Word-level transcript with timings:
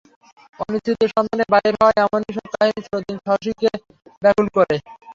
অনিশ্চিতের 0.59 1.09
সন্ধানে 1.15 1.45
বাহির 1.53 1.73
হওয়ার 1.79 1.95
এমনি 2.03 2.29
সব 2.37 2.47
কাহিনী 2.53 2.79
চিরদিন 2.85 3.17
শশীকে 3.25 3.69
ব্যাকুল 4.21 4.47
করে। 4.55 4.75